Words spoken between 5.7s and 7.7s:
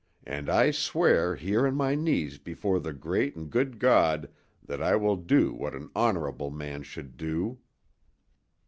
an honorable man should do!"